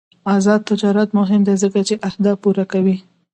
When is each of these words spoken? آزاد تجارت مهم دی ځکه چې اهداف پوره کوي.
آزاد 0.35 0.61
تجارت 0.69 1.09
مهم 1.19 1.41
دی 1.47 1.55
ځکه 1.63 1.79
چې 1.87 1.95
اهداف 2.07 2.37
پوره 2.43 2.65
کوي. 2.71 2.95